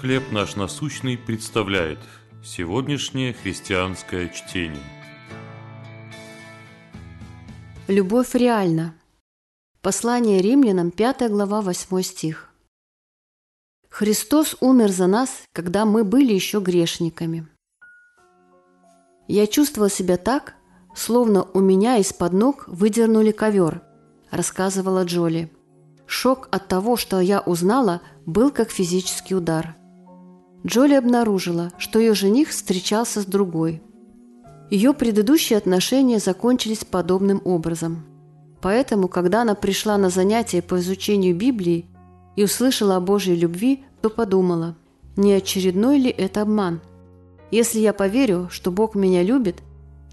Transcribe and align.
«Хлеб 0.00 0.32
наш 0.32 0.56
насущный» 0.56 1.16
представляет 1.16 2.00
сегодняшнее 2.44 3.32
христианское 3.32 4.28
чтение. 4.28 4.82
Любовь 7.86 8.34
реальна. 8.34 8.94
Послание 9.82 10.42
римлянам, 10.42 10.90
5 10.90 11.30
глава, 11.30 11.60
8 11.60 12.02
стих. 12.02 12.50
Христос 13.88 14.56
умер 14.60 14.90
за 14.90 15.06
нас, 15.06 15.30
когда 15.52 15.84
мы 15.84 16.02
были 16.02 16.32
еще 16.32 16.58
грешниками. 16.58 17.46
Я 19.28 19.46
чувствовала 19.46 19.90
себя 19.90 20.16
так, 20.16 20.54
словно 20.94 21.44
у 21.54 21.60
меня 21.60 21.98
из-под 21.98 22.32
ног 22.32 22.64
выдернули 22.66 23.30
ковер, 23.30 23.82
рассказывала 24.30 25.04
Джоли. 25.04 25.52
Шок 26.06 26.48
от 26.50 26.66
того, 26.68 26.96
что 26.96 27.20
я 27.20 27.40
узнала, 27.40 28.02
был 28.26 28.50
как 28.50 28.70
физический 28.70 29.34
удар. 29.34 29.76
Джоли 30.66 30.94
обнаружила, 30.94 31.72
что 31.76 31.98
ее 31.98 32.14
жених 32.14 32.48
встречался 32.48 33.20
с 33.20 33.26
другой. 33.26 33.82
Ее 34.70 34.94
предыдущие 34.94 35.58
отношения 35.58 36.18
закончились 36.18 36.84
подобным 36.84 37.42
образом. 37.44 38.06
Поэтому, 38.62 39.08
когда 39.08 39.42
она 39.42 39.54
пришла 39.54 39.98
на 39.98 40.08
занятие 40.08 40.62
по 40.62 40.78
изучению 40.78 41.36
Библии 41.36 41.86
и 42.34 42.44
услышала 42.44 42.96
о 42.96 43.00
Божьей 43.00 43.36
любви, 43.36 43.84
то 44.00 44.08
подумала, 44.08 44.74
не 45.16 45.34
очередной 45.34 45.98
ли 45.98 46.08
это 46.08 46.40
обман? 46.40 46.80
Если 47.50 47.78
я 47.78 47.92
поверю, 47.92 48.48
что 48.50 48.72
Бог 48.72 48.94
меня 48.94 49.22
любит, 49.22 49.56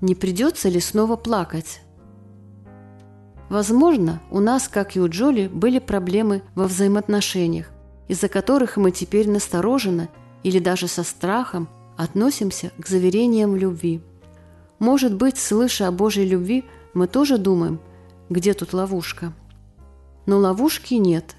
не 0.00 0.16
придется 0.16 0.68
ли 0.68 0.80
снова 0.80 1.14
плакать? 1.14 1.80
Возможно, 3.48 4.20
у 4.32 4.40
нас, 4.40 4.68
как 4.68 4.96
и 4.96 5.00
у 5.00 5.08
Джоли, 5.08 5.46
были 5.46 5.78
проблемы 5.78 6.42
во 6.56 6.64
взаимоотношениях, 6.66 7.70
из-за 8.08 8.28
которых 8.28 8.76
мы 8.76 8.90
теперь 8.90 9.30
настороженно 9.30 10.08
или 10.42 10.58
даже 10.58 10.88
со 10.88 11.02
страхом 11.02 11.68
относимся 11.96 12.72
к 12.78 12.86
заверениям 12.86 13.56
любви. 13.56 14.00
Может 14.78 15.14
быть, 15.14 15.38
слыша 15.38 15.88
о 15.88 15.92
Божьей 15.92 16.26
любви, 16.26 16.64
мы 16.94 17.06
тоже 17.06 17.38
думаем, 17.38 17.80
где 18.28 18.54
тут 18.54 18.72
ловушка. 18.72 19.32
Но 20.26 20.38
ловушки 20.38 20.94
нет. 20.94 21.36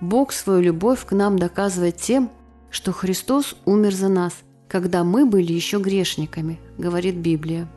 Бог 0.00 0.32
свою 0.32 0.60
любовь 0.60 1.04
к 1.04 1.12
нам 1.12 1.38
доказывает 1.38 1.96
тем, 1.96 2.30
что 2.70 2.92
Христос 2.92 3.56
умер 3.64 3.94
за 3.94 4.08
нас, 4.08 4.34
когда 4.68 5.04
мы 5.04 5.26
были 5.26 5.52
еще 5.52 5.78
грешниками, 5.78 6.60
говорит 6.78 7.16
Библия. 7.16 7.68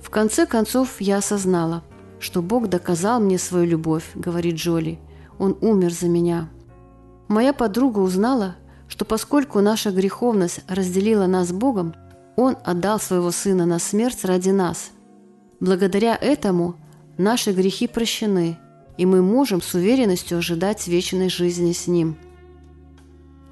В 0.00 0.10
конце 0.10 0.46
концов 0.46 1.00
я 1.00 1.18
осознала– 1.18 1.82
что 2.18 2.42
Бог 2.42 2.68
доказал 2.68 3.20
мне 3.20 3.38
свою 3.38 3.66
любовь, 3.66 4.10
говорит 4.14 4.54
Джоли. 4.54 4.98
Он 5.38 5.56
умер 5.60 5.92
за 5.92 6.08
меня. 6.08 6.48
Моя 7.28 7.52
подруга 7.52 7.98
узнала, 7.98 8.56
что 8.88 9.04
поскольку 9.04 9.60
наша 9.60 9.90
греховность 9.90 10.60
разделила 10.68 11.26
нас 11.26 11.48
с 11.48 11.52
Богом, 11.52 11.94
Он 12.36 12.56
отдал 12.64 13.00
своего 13.00 13.30
Сына 13.30 13.66
на 13.66 13.78
смерть 13.78 14.24
ради 14.24 14.50
нас. 14.50 14.90
Благодаря 15.60 16.16
этому 16.16 16.76
наши 17.18 17.52
грехи 17.52 17.86
прощены, 17.86 18.58
и 18.98 19.06
мы 19.06 19.22
можем 19.22 19.62
с 19.62 19.74
уверенностью 19.74 20.38
ожидать 20.38 20.86
вечной 20.86 21.28
жизни 21.28 21.72
с 21.72 21.86
Ним. 21.86 22.16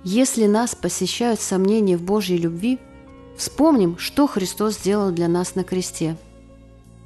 Если 0.04 0.46
нас 0.46 0.74
посещают 0.74 1.40
сомнения 1.40 1.96
в 1.96 2.02
Божьей 2.02 2.38
любви, 2.38 2.78
вспомним, 3.36 3.96
что 3.98 4.26
Христос 4.26 4.74
сделал 4.74 5.10
для 5.10 5.28
нас 5.28 5.54
на 5.54 5.64
кресте. 5.64 6.16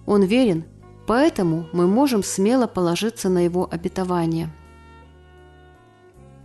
Он 0.07 0.23
верен– 0.23 0.65
Поэтому 1.09 1.67
мы 1.73 1.87
можем 1.87 2.23
смело 2.23 2.67
положиться 2.67 3.31
на 3.31 3.39
Его 3.39 3.67
обетование. 3.69 4.51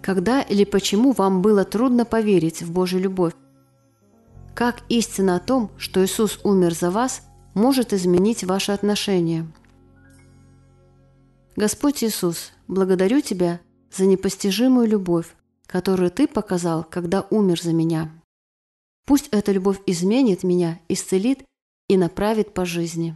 Когда 0.04 0.42
или 0.42 0.66
почему 0.66 1.14
вам 1.14 1.42
было 1.42 1.64
трудно 1.64 2.04
поверить 2.04 2.62
в 2.62 2.74
Божью 2.74 3.00
любовь? 3.00 3.34
Как 4.54 4.82
истина 4.90 5.38
о 5.38 5.40
том, 5.40 5.72
что 5.78 6.04
Иисус 6.04 6.42
умер 6.44 6.74
за 6.74 6.92
вас, 6.92 7.22
может 7.54 7.94
изменить 7.94 8.44
ваши 8.44 8.74
отношения? 8.74 9.48
Господь 11.56 12.04
Иисус, 12.04 12.52
благодарю 12.68 13.22
Тебя 13.22 13.62
за 13.94 14.06
непостижимую 14.06 14.90
любовь, 14.90 15.34
которую 15.68 16.12
Ты 16.12 16.28
показал, 16.28 16.84
когда 16.84 17.26
умер 17.30 17.62
за 17.62 17.72
меня. 17.72 18.12
Пусть 19.06 19.30
эта 19.32 19.54
любовь 19.54 19.80
изменит 19.86 20.44
меня, 20.44 20.82
исцелит 20.90 21.46
и 21.88 21.96
направит 21.96 22.54
по 22.54 22.66
жизни. 22.66 23.16